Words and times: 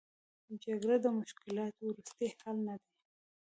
جګړه 0.63 0.95
د 1.03 1.07
مشکلاتو 1.19 1.79
وروستۍ 1.89 2.27
حل 2.39 2.57
نه 2.67 2.75
دی. 2.81 2.89